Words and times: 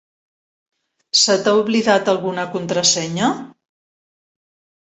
Se 1.23 1.35
t'ha 1.43 1.53
oblidat 1.59 2.09
alguna 2.15 2.47
contrasenya? 2.57 3.31